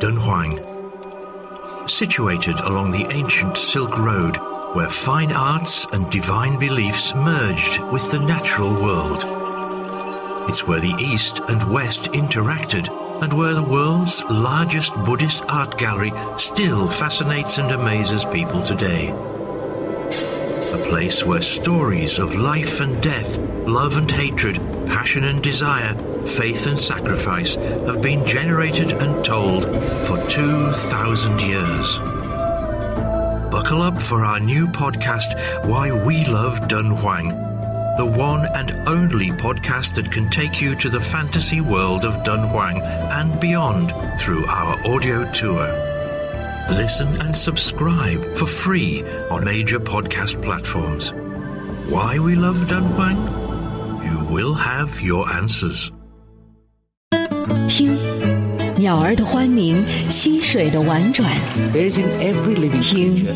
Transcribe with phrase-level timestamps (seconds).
[0.00, 1.88] Dunhuang.
[1.88, 4.36] Situated along the ancient Silk Road,
[4.74, 9.22] where fine arts and divine beliefs merged with the natural world.
[10.50, 12.88] It's where the East and West interacted
[13.22, 19.08] and where the world's largest Buddhist art gallery still fascinates and amazes people today.
[20.72, 24.56] A place where stories of life and death, love and hatred,
[24.86, 25.94] passion and desire,
[26.26, 29.64] faith and sacrifice have been generated and told
[30.06, 31.98] for 2,000 years.
[33.50, 35.34] Buckle up for our new podcast,
[35.66, 41.00] Why We Love Dunhuang, the one and only podcast that can take you to the
[41.00, 45.66] fantasy world of Dunhuang and beyond through our audio tour.
[46.70, 51.12] Listen and subscribe for free on major podcast platforms.
[51.88, 54.04] Why we love Dunhuang?
[54.04, 55.92] You will have your answers.
[57.68, 57.96] 听
[58.76, 61.30] 鸟儿的欢鸣，溪水的婉转，
[62.80, 63.26] 听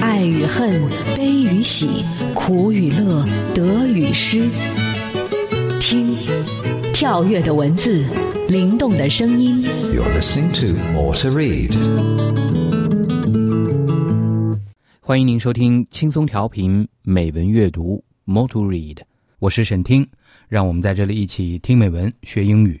[0.00, 0.80] 爱与恨，
[1.16, 4.48] 悲与喜，苦与乐，得与失。
[5.80, 6.16] 听
[6.92, 8.04] 跳跃的文字，
[8.48, 9.62] 灵动的声音。
[9.94, 11.74] you're listening to motor read
[15.00, 18.98] 欢迎您收听轻松调频美文阅读 motor read
[19.38, 20.06] 我是沈听，
[20.48, 22.80] 让我们在这里一起听美文学英语。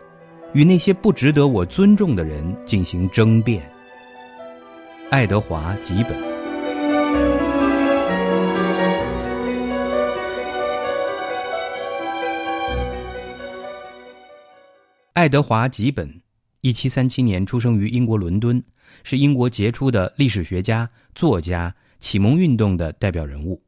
[0.53, 3.63] 与那些不值得我尊重的人进行争辩。
[5.09, 6.31] 爱德华·吉本。
[15.13, 16.21] 爱德华·吉本，
[16.59, 18.61] 一七三七年出生于英国伦敦，
[19.03, 23.61] 是英国杰出的历史学家、作家、启蒙运动的代表人物。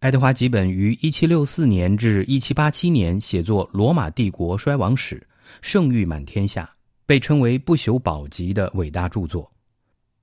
[0.00, 5.16] 爱德华·吉本于一七六四年至一七八七年写作《罗马帝国衰亡史》，
[5.62, 6.72] 盛誉满天下，
[7.06, 9.44] 被称为不朽宝级的伟大著作。《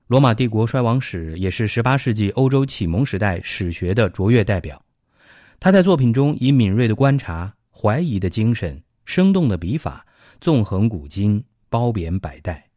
[0.07, 4.83] 罗马帝国衰亡史》也是18世纪欧洲启蒙时代史学的卓越代表。
[5.59, 10.05] 他在作品中以敏锐的观察、怀疑的精神、生动的笔法。
[10.39, 12.67] 纵横古今，褒贬百代。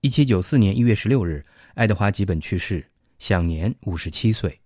[0.00, 4.56] 一七九四年一月十六日，爱德华·吉本去世，享年五十七岁。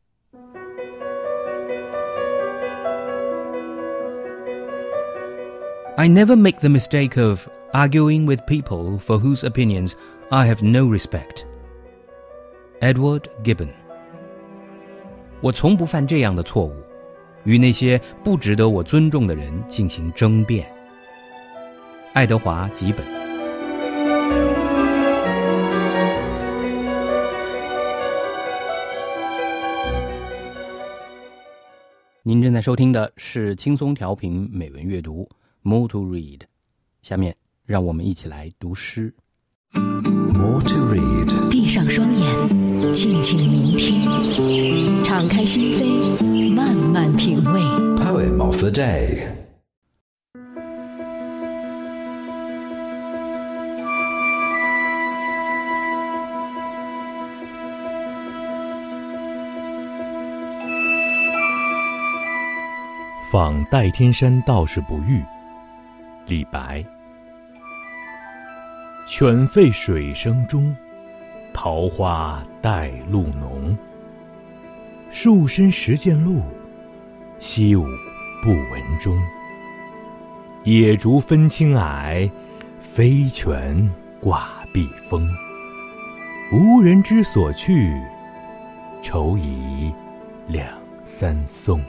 [5.94, 9.92] I never make the mistake of arguing with people for whose opinions
[10.30, 11.44] I have no respect.
[12.80, 13.68] Edward Gibbon。
[15.42, 16.72] 我从不犯这样的错误，
[17.44, 20.66] 与那些不值得我尊重的人进行争辩。
[22.14, 23.04] 爱德华·吉本。
[32.22, 35.28] 您正在收听的是轻松调频美文阅读
[35.64, 36.40] More to Read，
[37.02, 39.14] 下面让我们一起来读诗。
[39.72, 41.48] More to Read.
[41.50, 47.60] 闭上双眼，静静聆听，敞开心扉，慢慢品味。
[47.96, 49.28] Poem of the day.
[63.30, 65.22] 访戴天山道士不遇。
[66.26, 66.84] 李白。
[69.06, 70.74] 犬吠水声中，
[71.52, 73.76] 桃花带露浓。
[75.10, 76.42] 树深时见鹿，
[77.38, 77.84] 溪午
[78.42, 79.20] 不闻钟。
[80.64, 82.30] 野竹分青矮，
[82.80, 83.90] 飞泉
[84.20, 85.28] 挂碧峰。
[86.52, 87.92] 无人知所去，
[89.02, 89.92] 愁倚
[90.46, 90.68] 两
[91.04, 91.82] 三松。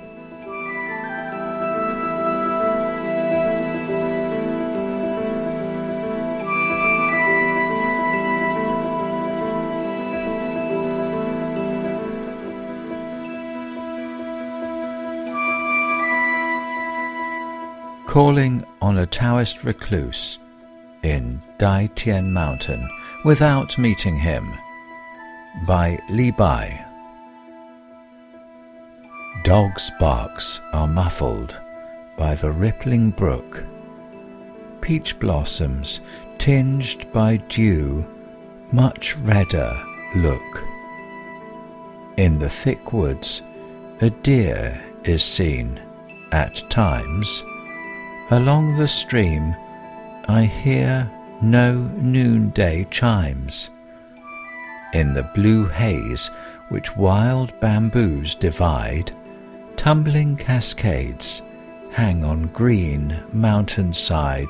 [18.13, 20.38] Calling on a Taoist recluse
[21.01, 22.88] in Dai Tian Mountain
[23.25, 24.54] without meeting him
[25.65, 26.86] by Li Bai.
[29.44, 31.60] Dogs' barks are muffled
[32.15, 33.63] by the rippling brook.
[34.80, 36.00] Peach blossoms
[36.38, 38.06] tinged by dew
[38.71, 39.83] much redder
[40.18, 40.63] look.
[42.18, 43.42] In the thick woods,
[44.01, 45.81] a deer is seen
[46.31, 47.42] at times.
[48.33, 49.56] Along the stream,
[50.27, 51.07] I hear
[51.44, 53.69] no noonday chimes.
[54.91, 56.31] In the blue haze
[56.69, 59.12] which wild bamboos divide,
[59.75, 61.44] tumbling cascades
[61.91, 64.50] hang on green mountainside.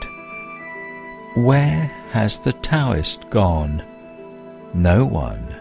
[1.35, 3.83] Where has the Taoist gone?
[4.74, 5.57] No one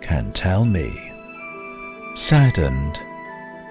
[0.00, 0.90] can tell me.
[2.14, 2.98] Saddened,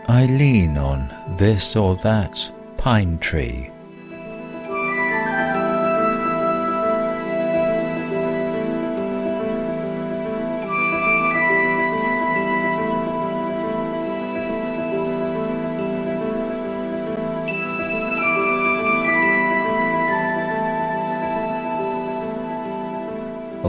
[0.08, 2.40] I lean on this or that
[2.78, 3.72] pine tree.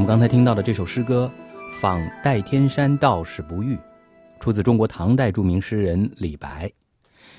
[0.07, 1.29] 刚才听到的这首诗歌
[1.81, 3.75] 《访代天山道士不遇》，
[4.39, 6.71] 出自中国唐代著名诗人李白。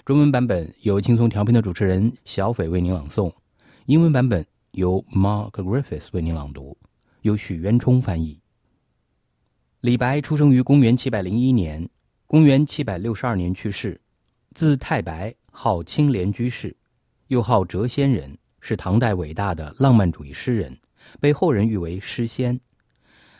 [0.03, 3.31] 中文版本由轻松调频的主持人小斐为您朗诵，
[3.85, 6.77] 英文版本由 Mark Griffiths 为您朗读，
[7.21, 8.37] 由许渊冲翻译。
[9.79, 11.89] 李白出生于公元701年，
[12.25, 14.01] 公元762年去世，
[14.53, 16.75] 字太白，号青莲居士，
[17.27, 20.77] 又号谪仙人，是唐代伟大的浪漫主义诗人。
[21.19, 22.59] 被后人誉为诗仙。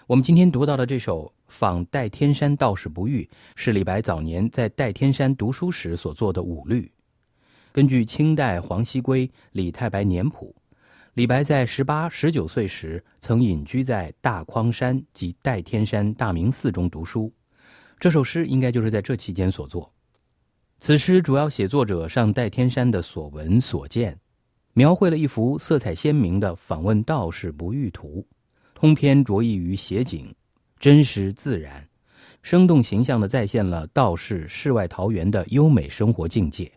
[0.08, 6.90] 我们今天读到的这首《访代天山道士不遇》，是李白早年在代天山读书时所作的五律。
[7.74, 10.56] 根据清代黄锡圭《李太白年谱》，
[11.14, 17.32] 李白在十八、十九岁时曾隐居在大匡山及代天山大明寺中读书。
[18.00, 19.92] 这首诗应该就是在这期间所作。
[20.80, 24.18] 此诗主要写作者上代天山的所闻所见。
[24.78, 28.24] 描绘了一幅色彩鲜明的访问道士不遇图，
[28.76, 30.32] 通篇着意于写景，
[30.80, 31.90] 真实自然，
[32.44, 36.72] 生动形象地再现了道士世外桃源的优美生活境界。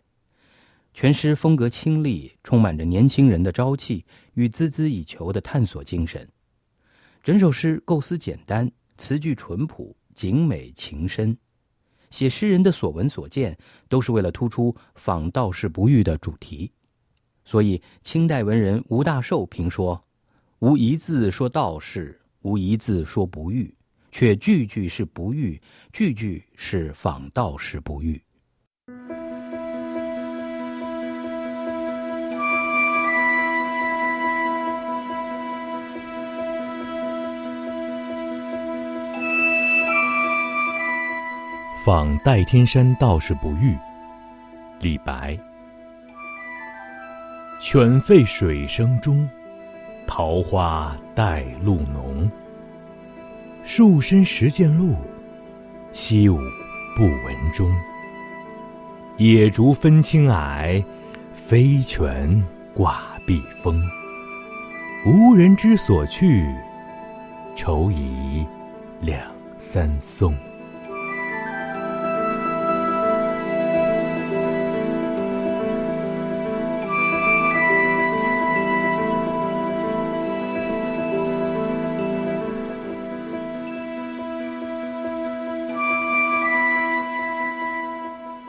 [0.95, 6.27] 全诗风格清丽，充满着年轻人的朝气与孜孜以求的探索精神。
[7.21, 11.37] 整首诗构思简单，词句淳朴，景美情深，
[12.09, 13.55] 写诗人的所闻所见，
[13.87, 16.71] 都是为了突出访道士不遇的主题。
[17.43, 20.03] 所以，清代文人吴大寿评说
[20.59, 23.75] ：“无一字说道士，无一字说不遇，
[24.11, 25.61] 却句句是不遇，
[25.91, 28.21] 句句是仿道士不遇。”
[41.83, 43.75] 访代天山道士不遇，
[44.81, 45.35] 李白。
[47.63, 49.29] 犬吠水声中，
[50.07, 52.29] 桃花带露浓。
[53.63, 54.95] 树深时见鹿，
[55.93, 56.39] 溪午
[56.97, 57.71] 不闻钟。
[59.17, 60.83] 野竹分青霭，
[61.35, 62.43] 飞泉
[62.73, 63.79] 挂碧峰。
[65.05, 66.43] 无人知所去，
[67.55, 68.43] 愁已
[69.01, 69.21] 两
[69.59, 70.35] 三松。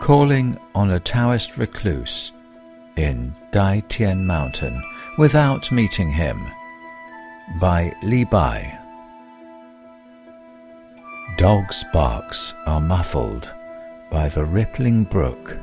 [0.03, 2.33] Calling on a Taoist recluse
[2.97, 4.83] in Dai Tian Mountain
[5.17, 6.45] without meeting him
[7.61, 8.77] by Li Bai.
[11.39, 13.49] Dogs' barks are muffled
[14.11, 15.57] by the rippling brook.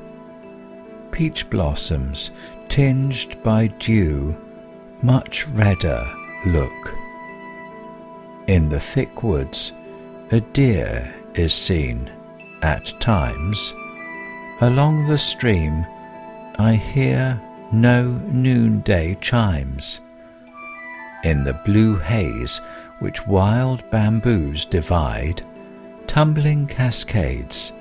[1.11, 2.31] Peach blossoms
[2.69, 4.37] tinged by dew
[5.03, 6.09] much redder
[6.45, 6.95] look.
[8.47, 9.73] In the thick woods
[10.31, 12.09] a deer is seen
[12.61, 13.73] at times
[14.61, 15.85] Along the stream
[16.57, 17.39] I hear
[17.71, 20.01] no noonday chimes.
[21.23, 22.59] In the blue haze
[22.99, 25.43] which wild bamboos divide,
[26.07, 27.71] tumbling cascades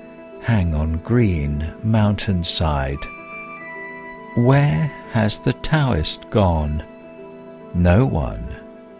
[0.41, 3.05] hang on green mountainside.
[4.37, 6.81] Where has the Taoist gone?
[7.73, 8.55] No one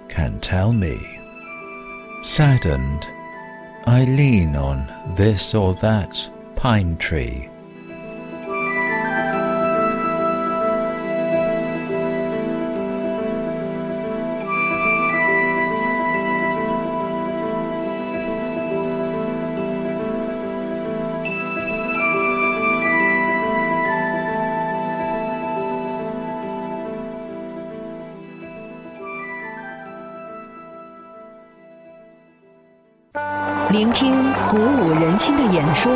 [0.10, 1.00] can tell me.
[2.24, 3.08] Saddened,
[3.86, 7.49] I lean on this or that pine tree
[33.80, 34.12] 聆听
[34.50, 35.90] 鼓舞人心的演说，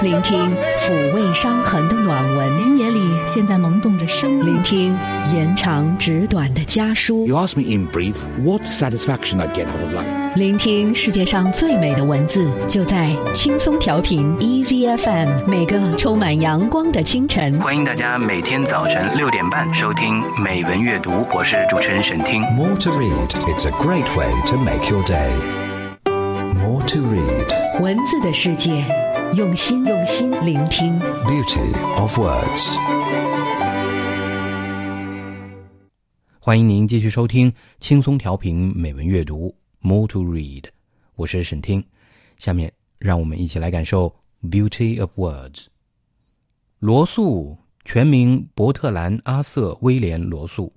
[0.00, 4.46] 聆听抚慰伤痕的暖文，原野里现在萌动着生命。
[4.46, 4.96] 聆听
[5.34, 7.26] 延长纸短的家书。
[7.26, 10.36] You ask me in brief what satisfaction I get out of life.
[10.36, 17.60] 聆听世界上最美的文字，就在轻松调频 Easy FM，每个充满阳光的清晨。
[17.60, 22.40] 欢迎大家每天早晨六点半收听美文阅读，我是主持人沈听。
[22.56, 23.28] More to read.
[23.54, 25.67] It's a great way to make your day.
[27.88, 28.84] 文字的世界，
[29.34, 31.00] 用心用心聆听。
[31.24, 32.76] Beauty of words.
[36.38, 40.64] 欢迎您继续收听轻松调频美文阅读 More to Read，
[41.14, 41.82] 我是沈听。
[42.36, 45.68] 下面让我们一起来感受 Beauty of Words。
[46.80, 50.74] 罗素全名伯特兰·阿瑟·威廉·罗素，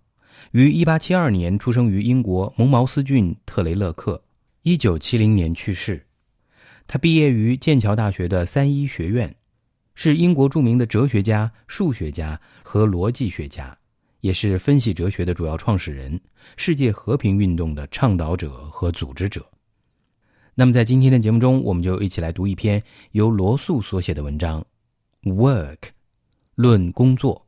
[0.52, 4.24] 于1872年出生于英国蒙茅斯郡特雷勒克
[4.64, 6.08] ，1970年去世。
[6.92, 9.34] 他毕业于剑桥大学的三一学院，
[9.96, 13.78] 是英国著名的哲学家、数学家和逻辑学家。
[14.20, 16.20] 也是分析哲学的主要创始人，
[16.58, 19.50] 世界和平运动的倡导者和组织者。
[20.54, 24.62] 那么，在今天的节目中，我们就一起来读一篇由罗素所写的文章
[25.34, 25.78] 《Work》，
[26.56, 27.48] 论工作。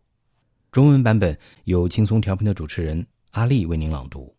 [0.72, 4.34] 中文版本由轻松调频的主持人阿丽为您朗读。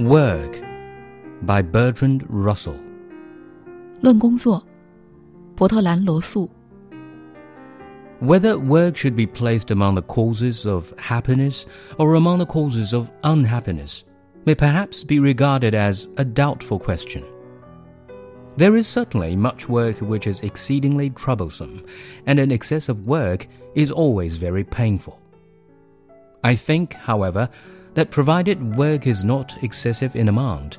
[0.00, 0.58] Work
[1.42, 2.76] by Bertrand Russell.
[4.00, 4.62] 论工作，
[5.54, 6.50] 伯特兰·罗素。
[8.20, 11.66] Whether work should be placed among the causes of happiness
[11.98, 14.04] or among the causes of unhappiness
[14.46, 17.22] may perhaps be regarded as a doubtful question.
[18.56, 21.84] There is certainly much work which is exceedingly troublesome,
[22.26, 25.18] and an excess of work is always very painful.
[26.42, 27.50] I think, however,
[27.93, 30.77] that provided work is not excessive in amount,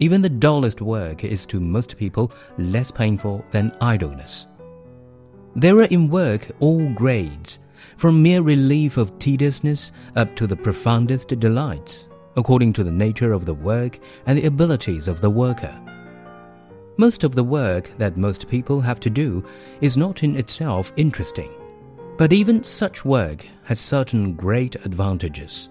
[0.00, 4.46] even the dullest work is to most people less painful than idleness.
[5.56, 7.58] There are in work all grades,
[7.96, 13.44] from mere relief of tediousness up to the profoundest delights, according to the nature of
[13.44, 15.76] the work and the abilities of the worker.
[16.96, 19.44] Most of the work that most people have to do
[19.80, 21.50] is not in itself interesting,
[22.16, 25.68] but even such work has certain great advantages.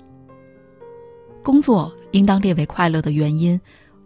[1.44, 3.60] 工作应当列为快乐的原因，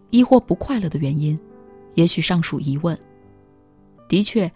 [0.09, 1.39] 亦或不快乐的原因，
[1.95, 2.97] 也许尚属疑问。
[4.07, 4.51] 的确，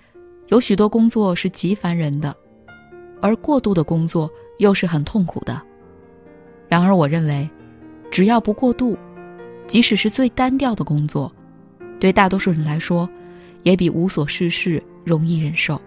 [0.48, 2.36] 有许多工作是极烦人的，
[3.22, 4.30] 而过度的工作
[4.60, 5.60] 又是很痛苦的。
[6.68, 7.50] 然而，我认为，
[8.12, 8.98] 只要不过度，
[9.66, 11.32] 即使是最单调的工作，
[12.00, 13.10] 对大多数人来说，
[13.64, 15.82] 也比无所事事容易忍受。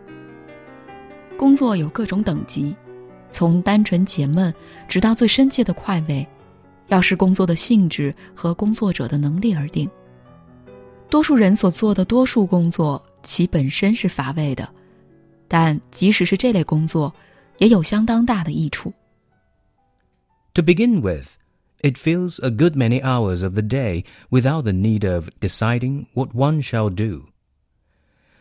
[1.36, 2.74] 工作有各种等级，
[3.30, 4.52] 从单纯解闷，
[4.88, 6.26] 直到最深切的快慰。
[6.87, 9.89] 要视工作的性质和工作者的能力而定。
[11.09, 14.67] 多数人所做的多数工作，其本身是乏味的，
[15.47, 17.13] 但即使是这类工作，
[17.59, 18.93] 也有相当大的益处。
[20.55, 21.37] To begin with,
[21.81, 26.29] it fills a good many hours of the day without the need of deciding what
[26.33, 27.25] one shall do.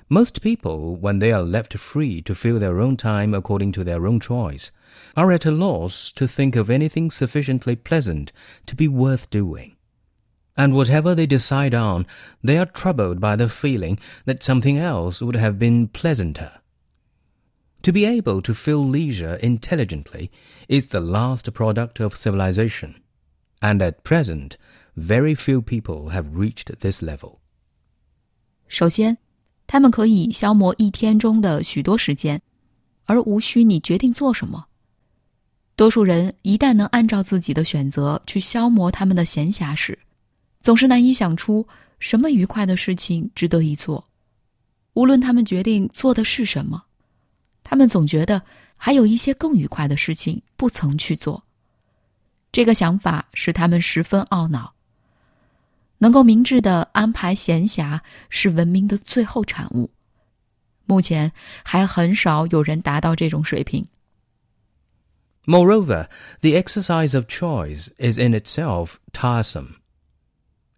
[0.08, 4.06] Most people, when they are left free to fill their own time according to their
[4.06, 4.68] own choice,
[5.16, 8.32] are at a loss to think of anything sufficiently pleasant
[8.66, 9.76] to be worth doing.
[10.56, 12.06] And whatever they decide on,
[12.42, 16.52] they are troubled by the feeling that something else would have been pleasanter.
[17.82, 20.30] To be able to fill leisure intelligently
[20.68, 22.94] is the last product of civilization,
[23.60, 24.56] and at present,
[24.94, 27.40] very few people have reached this level.
[28.68, 29.18] 首先，
[29.66, 32.40] 他们可以消磨一天中的许多时间，
[33.06, 34.65] 而无需你决定做什么。
[35.77, 39.97] 多数人一旦能按照自己的选择去消磨他们的闲暇时，
[40.59, 41.65] 总是难以想出
[41.99, 44.03] 什么愉快的事情值得一做。
[44.93, 46.83] 无论他们决定做的是什么，
[47.63, 48.41] 他们总觉得
[48.75, 51.43] 还有一些更愉快的事情不曾去做。
[52.51, 54.73] 这个想法使他们十分懊恼。
[55.99, 59.87] 能够明智的安排闲暇是文明的最后产物。
[60.85, 61.31] 目前
[61.63, 63.85] 还很少有人达到这种水平。
[65.49, 66.09] Moreover,
[66.41, 69.77] the exercise of choice is in itself tiresome.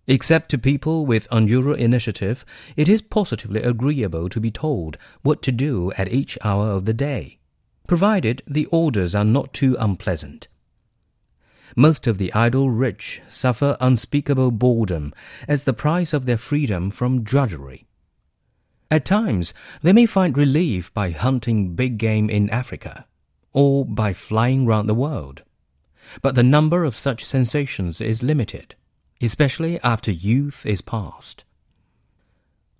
[0.06, 2.46] Except to people with unusual initiative,
[2.78, 6.94] it is positively agreeable to be told what to do at each hour of the
[6.94, 7.40] day,
[7.88, 10.48] provided the orders are not too unpleasant.
[11.76, 15.14] Most of the idle rich suffer unspeakable boredom
[15.48, 17.88] as the price of their freedom from drudgery.
[18.92, 23.06] At times, they may find relief by hunting big game in Africa,
[23.53, 25.43] or by flying round the world.
[26.23, 28.75] But the number of such sensations is limited,
[29.21, 31.45] especially after youth is past.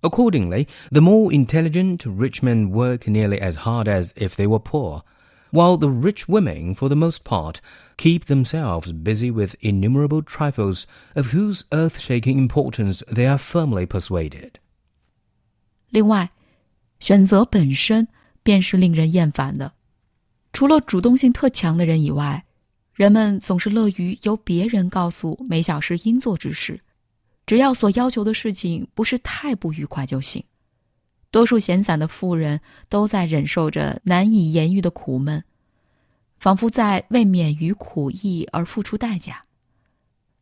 [0.03, 5.03] Accordingly, the more intelligent rich men work nearly as hard as if they were poor,
[5.49, 7.61] while the rich women, for the most part,
[7.97, 14.59] keep themselves busy with innumerable trifles of whose earth-shaking importance they are firmly persuaded.
[15.91, 16.29] 另外，
[16.99, 18.07] 选择本身
[18.43, 19.73] 便是令人厌烦的。
[20.52, 22.44] 除了主动性特强的人以外，
[22.94, 26.80] 人们总是乐于由别人告诉每小时应做之事，
[27.46, 30.44] 只要所要求的事情不是太不愉快就行。
[31.30, 35.42] 多数闲散的富人都在忍受着难以言喻的苦闷，
[36.38, 39.40] 仿佛在为免于苦役而付出代价。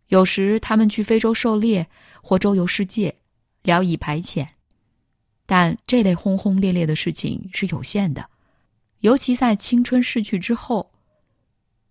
[0.09, 1.87] 有时他们去非洲狩猎
[2.23, 3.15] 或周游世界，
[3.63, 4.49] 聊以排遣。
[5.45, 8.29] 但这类轰轰烈烈的事情是有限的，
[9.01, 10.91] 尤其在青春逝去之后。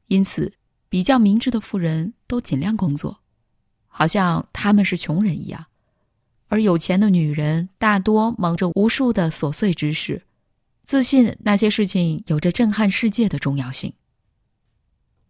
[0.08, 0.54] 因此，
[0.88, 3.20] 比较明智的妇人都尽量工作，
[3.88, 5.66] 好像他们是穷人一样。
[6.48, 10.24] 而有钱的女人大多忙着无数的琐碎之事，
[10.86, 13.94] 自信那些事情有着震撼世界的重要性。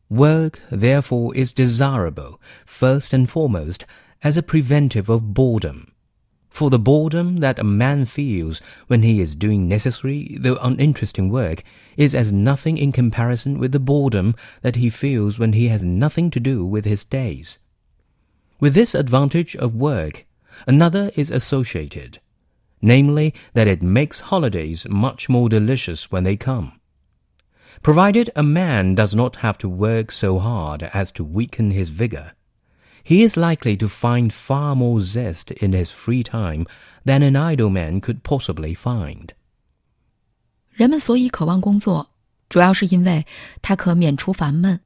[0.10, 3.79] Work, therefore, is desirable first and foremost
[4.22, 5.88] as a preventive of boredom.
[6.58, 11.64] For the boredom that a man feels when he is doing necessary though uninteresting work
[11.98, 14.34] is as nothing in comparison with the boredom
[14.64, 17.60] that he feels when he has nothing to do with his days.
[18.60, 20.26] With this advantage of work,
[20.66, 22.22] another is associated,
[22.82, 26.80] namely that it makes holidays much more delicious when they come.
[27.84, 32.32] Provided a man does not have to work so hard as to weaken his vigor,
[33.08, 36.66] he is likely to find far more zest in his free time
[37.06, 39.30] than an idle man could possibly find.
[40.72, 42.12] 人们所以渴望工作，
[42.50, 43.26] 主要是因为
[43.62, 44.81] 它可免除烦闷。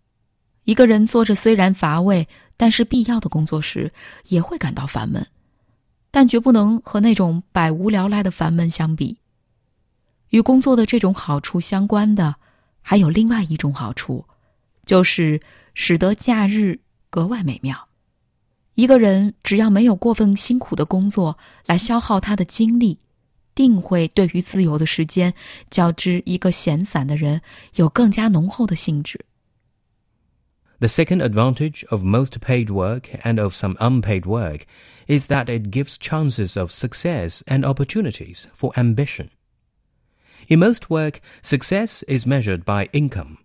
[0.65, 3.91] 一个人做着虽然乏味但是必要的工作时，
[4.27, 5.25] 也会感到烦闷，
[6.11, 9.17] 但绝不能和那种百无聊赖的烦闷相比。
[10.29, 12.35] 与工作的这种好处相关的，
[12.81, 14.25] 还有另外一种好处，
[14.85, 15.41] 就是
[15.73, 17.87] 使得假日格外美妙。
[18.80, 22.98] 一个人只要没有过分辛苦的工作来消耗他的精力，
[23.54, 25.32] 定会对于自由的时间，
[25.70, 27.40] 较之一个闲散的人
[27.76, 29.24] 有更加浓厚的兴致。
[30.78, 34.66] The second advantage of most paid work and of some unpaid work
[35.06, 39.30] is that it gives chances of success and opportunities for ambition.
[40.48, 43.38] In most work, success is measured by income,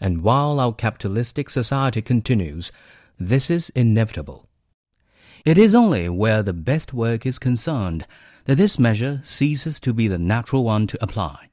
[0.00, 2.70] and while our capitalistic society continues,
[3.18, 4.44] this is inevitable.
[5.44, 8.04] It is only where the best work is concerned
[8.46, 11.50] that this measure ceases to be the natural one to apply.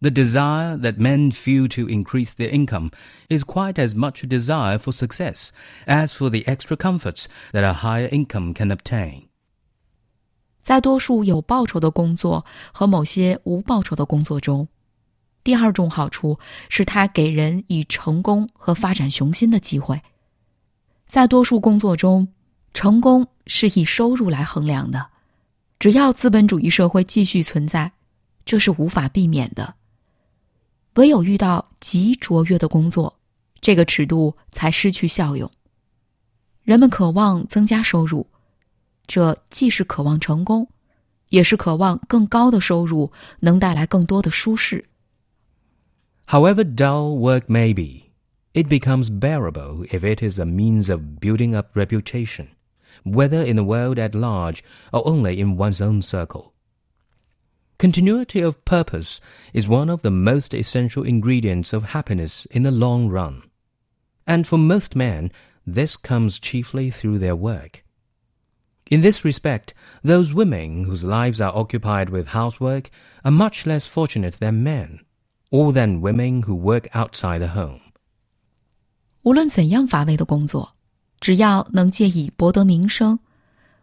[0.00, 2.90] The desire that men feel to increase their income
[3.28, 5.52] is quite as much a desire for success
[5.86, 9.28] as for the extra comforts that a higher income can obtain.
[10.62, 14.68] 在多数有报酬的工作和某些无报酬的工作中，
[15.42, 20.02] 第二种好处是它给人以成功和发展雄心的机会。
[21.06, 22.28] 在多数工作中，
[22.73, 25.07] 成功是以收入来衡量的，
[25.79, 27.91] 只要资本主义社会继续存在，
[28.45, 29.75] 这是无法避免的。
[30.95, 33.17] 唯有遇到极卓越的工作，
[33.59, 35.49] 这个尺度才失去效用。
[36.63, 38.27] 人们渴望增加收入，
[39.07, 40.67] 这既是渴望成功，
[41.29, 44.85] 也是渴望更高的收入能带来更多的舒适。
[46.27, 48.11] However dull work may be,
[48.53, 52.47] it becomes bearable if it is a means of building up reputation
[53.04, 56.52] whether in the world at large or only in one's own circle.
[57.78, 59.20] Continuity of purpose
[59.52, 63.42] is one of the most essential ingredients of happiness in the long run.
[64.26, 65.30] And for most men,
[65.66, 67.84] this comes chiefly through their work.
[68.90, 72.88] In this respect, those women whose lives are occupied with housework
[73.24, 75.00] are much less fortunate than men,
[75.50, 77.80] or than women who work outside the home.
[79.22, 80.76] 无论怎样乏味的工作，
[81.21, 83.19] 只要能借以博得名声，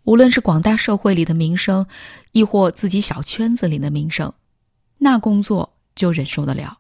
[0.03, 1.87] 无论是广大社会里的名声，
[2.33, 4.35] 亦或自己小圈子里的名声，
[4.99, 6.79] 那工作就忍受得了。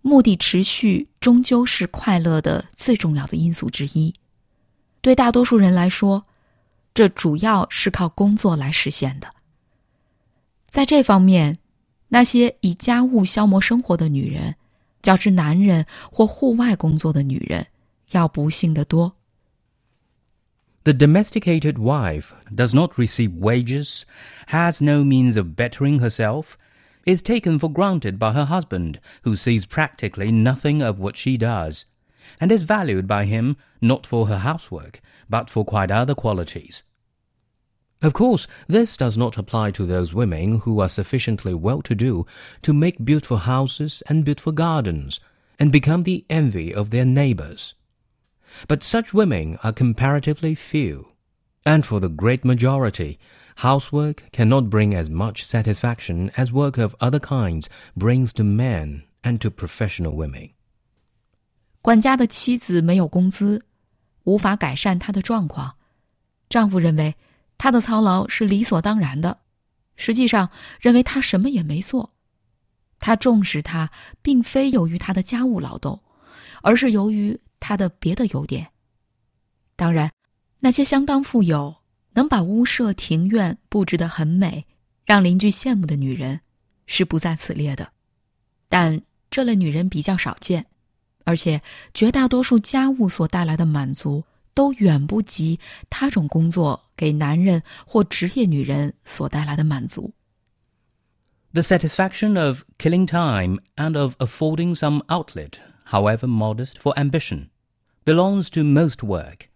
[0.00, 4.14] 目的持续终究是快乐的最重要的因素之一。
[5.00, 6.24] 对大多数人来说，
[6.94, 9.28] 这主要是靠工作来实现的。
[10.68, 11.58] 在这方面，
[12.08, 14.54] 那些以家务消磨生活的女人，
[15.02, 17.66] 较之男人或户外工作的女人，
[18.12, 19.12] 要不幸得多。
[20.88, 24.06] The domesticated wife does not receive wages,
[24.46, 26.56] has no means of bettering herself,
[27.04, 31.84] is taken for granted by her husband, who sees practically nothing of what she does,
[32.40, 36.84] and is valued by him not for her housework, but for quite other qualities.
[38.00, 42.24] Of course, this does not apply to those women who are sufficiently well to do
[42.62, 45.20] to make beautiful houses and beautiful gardens,
[45.58, 47.74] and become the envy of their neighbors.
[48.67, 51.07] But such women are comparatively few,
[51.63, 53.17] and for the great majority,
[53.57, 59.39] housework cannot bring as much satisfaction as work of other kinds brings to men and
[59.39, 60.51] to professional women.
[61.81, 63.65] 管家的妻子没有工资，
[64.23, 65.75] 无法改善她的状况。
[66.47, 67.15] 丈夫认为
[67.57, 69.39] 她的操劳是理所当然的，
[69.95, 72.11] 实际上认为她什么也没做。
[72.99, 73.91] 他重视她，
[74.21, 76.01] 并非由于她的家务劳动，
[76.61, 78.68] 而是由于 她的别的优点。
[79.76, 80.10] 当然，
[80.60, 81.76] 那些相当富有、
[82.14, 84.66] 能把屋舍庭院布置得很美，
[85.04, 86.40] 让邻居羡慕的女人，
[86.86, 87.88] 是不在此列的。
[88.68, 90.66] 但这类女人比较少见，
[91.24, 91.62] 而且
[91.94, 100.12] 绝大多数家务所带来的满足，都远不及他种工作给男人或职业女人所带来的满足。
[101.52, 105.52] The satisfaction of killing time and of affording some outlet,
[105.87, 107.49] however modest, for ambition,
[108.05, 109.49] belongs to most work,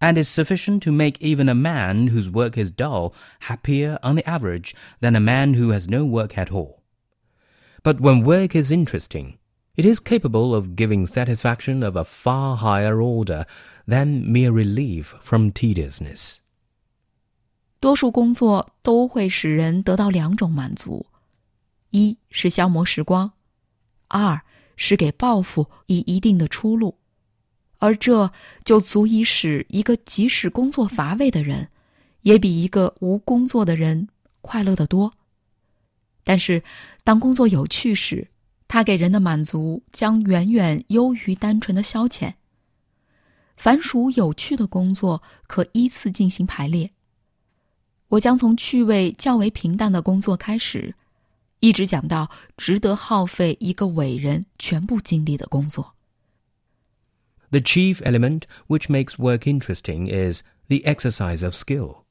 [0.00, 4.28] and is sufficient to make even a man whose work is dull happier on the
[4.28, 6.82] average than a man who has no work at all.
[7.82, 9.38] But when work is interesting,
[9.76, 13.46] it is capable of giving satisfaction of a far higher order
[13.86, 16.40] than mere relief from tediousness.
[17.80, 21.06] 多数工作都会使人得到两种满足。
[21.90, 23.32] 一是消磨时光，
[24.08, 24.42] 二
[24.75, 26.97] 是给报复以一定的出路，
[27.79, 28.31] 而这
[28.63, 31.69] 就足以使一个即使工作乏味的人，
[32.21, 34.07] 也比一个无工作的人
[34.41, 35.13] 快乐得多。
[36.23, 36.63] 但是，
[37.03, 38.27] 当工作有趣时，
[38.67, 42.33] 它给人的满足将远远优于单纯的消遣。
[43.55, 46.89] 凡属有趣的工作，可依次进行排列。
[48.09, 50.95] 我将从趣味较为平淡的工作开始。
[51.64, 55.94] 一直讲到值得耗费一个伟人全部精力的工作。
[57.50, 62.04] The chief element which makes work interesting is the exercise of skill.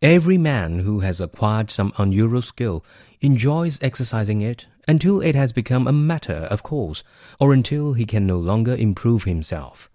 [0.00, 2.82] Every man who has acquired some unusual skill
[3.20, 7.04] enjoys exercising it until it has become a matter of course,
[7.38, 9.88] or until he can no longer improve himself.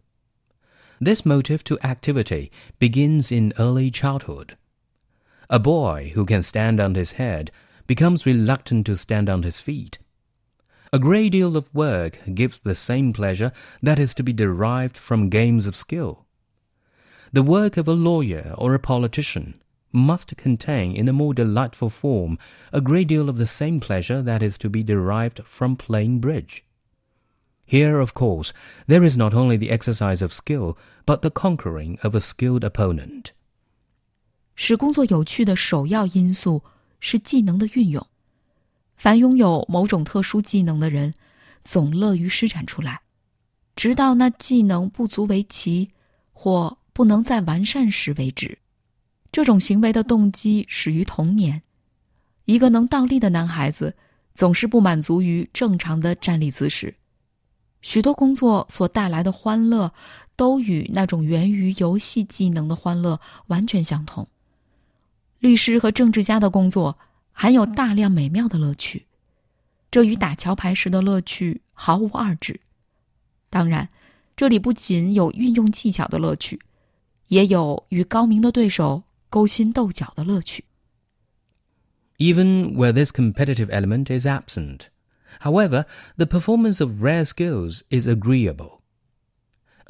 [1.01, 4.55] This motive to activity begins in early childhood.
[5.49, 7.51] A boy who can stand on his head
[7.87, 9.99] becomes reluctant to stand on his feet.
[10.93, 13.51] A great deal of work gives the same pleasure
[13.81, 16.25] that is to be derived from games of skill.
[17.33, 19.55] The work of a lawyer or a politician
[19.91, 22.37] must contain in a more delightful form
[22.71, 26.63] a great deal of the same pleasure that is to be derived from playing bridge.
[27.65, 28.53] Here, of course,
[28.87, 33.33] there is not only the exercise of skill, but the conquering of a skilled opponent.
[34.55, 36.63] 使工作有趣的首要因素
[37.02, 38.06] 是技能的运用。
[38.96, 41.12] 凡拥有某种特殊技能的人，
[41.64, 43.02] 总乐于施展出来，
[43.74, 45.90] 直到那技能不足为奇
[46.32, 48.56] 或不能再完善时为止。
[49.32, 51.60] 这种行为的动机始于童年。
[52.44, 53.94] 一个能倒立的男孩子
[54.34, 56.94] 总是不满足于正常的站立姿势。
[57.80, 59.92] 许多工作所带来的欢乐，
[60.36, 64.28] 都与那种源于游戏技能的欢乐完全相同。
[65.42, 66.96] 律师和政治家的工作
[67.32, 69.06] 含有大量美妙的乐趣，
[69.90, 72.60] 这与打桥牌时的乐趣毫无二致。
[73.50, 73.88] 当然，
[74.36, 76.60] 这里不仅有运用技巧的乐趣，
[77.26, 80.64] 也有与高明的对手勾心斗角的乐趣。
[82.18, 84.82] Even where this competitive element is absent,
[85.40, 85.86] however,
[86.18, 88.81] the performance of rare skills is agreeable.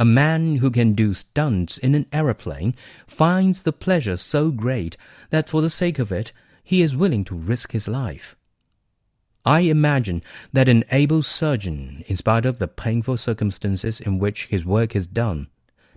[0.01, 2.75] A man who can do stunts in an aeroplane
[3.07, 4.95] finds the pleasure so great
[5.31, 6.31] that for the sake of it
[6.63, 8.35] he is willing to risk his life.
[9.43, 10.21] I imagine
[10.53, 15.07] that an able surgeon, in spite of the painful circumstances in which his work is
[15.07, 15.47] done,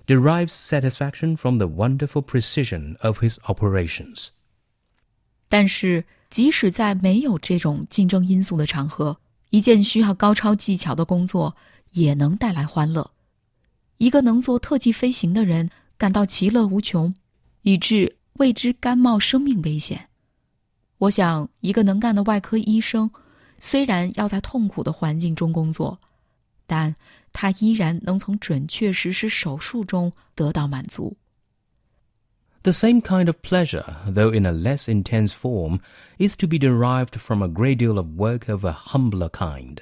[0.07, 4.29] derives satisfaction from the wonderful precision of his operations.
[5.49, 9.19] 但是，即使在没有这种竞争因素的场合，
[9.51, 11.57] 一件需要高超技巧的工作
[11.91, 13.11] 也能带来欢乐。
[13.99, 17.15] 一个能做特技飞行的人感到其乐无穷，
[17.63, 20.09] 以致为之甘冒生命危险。
[20.99, 23.11] 我想，一个能干的外科医生，
[23.59, 25.99] 虽然要在痛苦的环境中工作，
[26.67, 26.95] 但
[27.33, 31.17] 他依然能从准确实施手术中得到满足。
[32.63, 35.81] The same kind of pleasure, though in a less intense form,
[36.19, 39.79] is to be derived from a great deal of work of a humbler kind.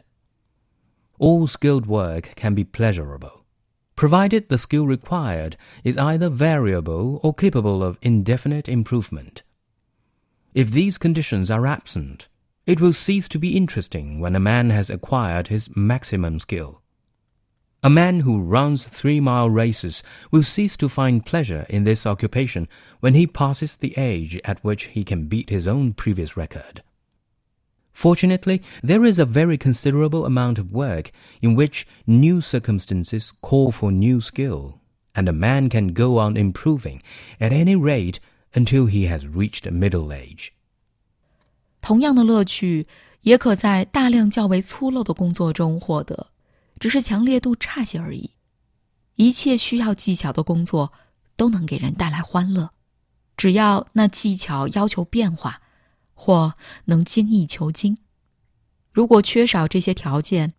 [1.19, 3.42] All skilled work can be pleasurable,
[4.04, 9.44] provided the skill required is either variable or capable of indefinite improvement.
[10.54, 12.28] If these conditions are absent,
[12.66, 16.82] it will cease to be interesting when a man has acquired his maximum skill.
[17.82, 22.68] A man who runs three mile races will cease to find pleasure in this occupation
[23.00, 26.84] when he passes the age at which he can beat his own previous record.
[27.93, 33.91] Fortunately, there is a very considerable amount of work in which new circumstances call for
[33.91, 34.75] new skill,
[35.15, 37.01] and a man can go on improving
[37.41, 38.21] at any rate
[38.55, 40.53] until he has reached middle age.
[41.81, 42.87] 同样的乐趣
[43.23, 46.29] 也可在大量较为粗陋的工作中获得，
[46.79, 48.31] 只是强烈度差些而已。
[49.17, 50.93] 一切需要技巧的工作
[51.37, 52.71] 都能给人带来欢乐，
[53.37, 55.61] 只要那技巧要求变化，
[56.24, 56.54] 或
[56.86, 57.98] 能精益求精。
[58.94, 60.54] 如果缺少这些条件，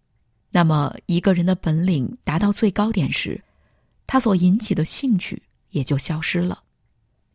[0.51, 3.43] 那么一个人的本领达到最高点时，
[4.07, 6.65] 他所引起的兴趣也就消失了。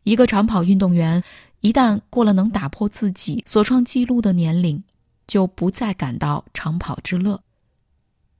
[0.04, 1.24] 一个长跑运动员
[1.58, 4.84] 一旦过了能打破自己所创纪录的年龄，
[5.26, 7.42] 就不再感到长跑之乐。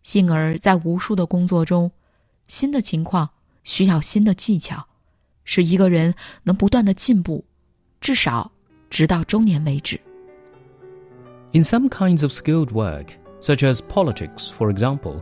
[0.04, 1.90] 幸而在无数的工作中，
[2.46, 3.30] 新的情况
[3.64, 4.86] 需要新的技巧，
[5.42, 7.44] 使一个人能不断的进步，
[8.00, 8.52] 至少
[8.89, 9.99] 直到中年为止。
[11.53, 15.21] In some kinds of skilled work, such as politics, for example,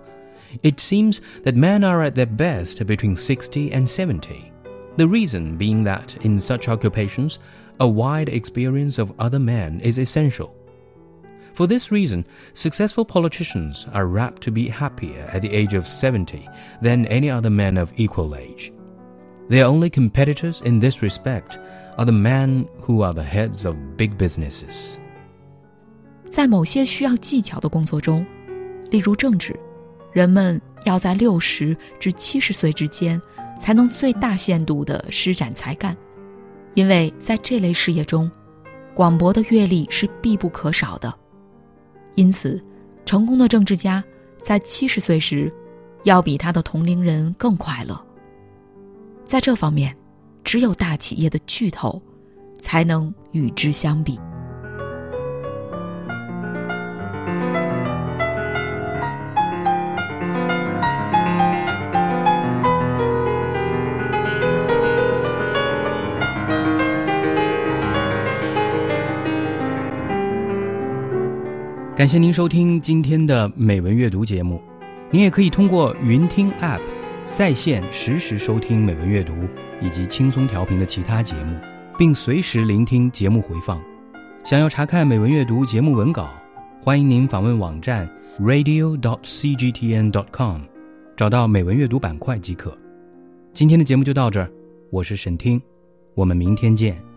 [0.62, 4.52] it seems that men are at their best between 60 and 70.
[4.98, 7.40] The reason being that in such occupations,
[7.80, 10.56] a wide experience of other men is essential.
[11.54, 16.48] For this reason, successful politicians are apt to be happier at the age of 70
[16.82, 18.72] than any other men of equal age.
[19.50, 21.60] Their only competitors in this respect
[21.99, 24.95] are the men who are the heads of big businesses.
[26.31, 28.25] 在某些需要技巧的工作中，
[28.91, 29.59] 例如政治，
[30.13, 33.21] 人们要在六十至七十岁之间
[33.59, 35.97] 才能最大限度地施展才干，
[36.75, 38.31] 因为在这类事业中，
[38.95, 41.13] 广博的阅历是必不可少的。
[42.15, 42.63] 因此，
[43.05, 44.03] 成功的政治家
[44.41, 45.53] 在七十岁时，
[46.05, 48.01] 要比他的同龄人更快乐。
[49.25, 49.97] 在这方面，
[50.49, 52.01] 只有大企业的巨头，
[52.59, 54.19] 才能与之相比。
[71.95, 74.63] 感谢您收听今天的美文阅读节目。
[75.11, 76.81] 您也可以通过云听 App
[77.39, 79.33] 在线实时收听美文阅读
[79.81, 81.57] 以及轻松调频的其他节目，
[81.97, 83.81] 并随时聆听节目回放。
[84.43, 86.29] 想要查看美文阅读节目文稿，
[86.83, 90.63] 欢迎您访问网站 radio.dot.cgtn.dot.com，
[91.17, 92.77] 找到美文阅读板块即可。
[93.53, 94.51] 今天的节目就到这儿，
[94.91, 95.63] 我是沈听，
[96.17, 97.08] 我们明天见。